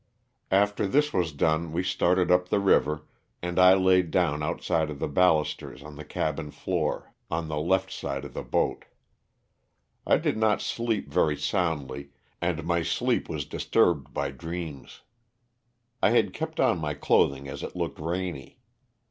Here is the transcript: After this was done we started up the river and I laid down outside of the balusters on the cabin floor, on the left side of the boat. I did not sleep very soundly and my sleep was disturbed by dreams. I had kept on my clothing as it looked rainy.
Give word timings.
After 0.49 0.87
this 0.87 1.13
was 1.13 1.31
done 1.31 1.71
we 1.71 1.83
started 1.83 2.31
up 2.31 2.49
the 2.49 2.59
river 2.59 3.05
and 3.39 3.59
I 3.59 3.75
laid 3.75 4.09
down 4.09 4.41
outside 4.41 4.89
of 4.89 4.97
the 4.97 5.07
balusters 5.07 5.83
on 5.83 5.95
the 5.95 6.03
cabin 6.03 6.49
floor, 6.49 7.13
on 7.29 7.47
the 7.49 7.59
left 7.59 7.91
side 7.91 8.25
of 8.25 8.33
the 8.33 8.41
boat. 8.41 8.85
I 10.07 10.17
did 10.17 10.37
not 10.37 10.59
sleep 10.59 11.07
very 11.07 11.37
soundly 11.37 12.09
and 12.41 12.63
my 12.63 12.81
sleep 12.81 13.29
was 13.29 13.45
disturbed 13.45 14.11
by 14.11 14.31
dreams. 14.31 15.01
I 16.01 16.09
had 16.09 16.33
kept 16.33 16.59
on 16.59 16.79
my 16.79 16.95
clothing 16.95 17.47
as 17.47 17.61
it 17.61 17.75
looked 17.75 17.99
rainy. 17.99 18.59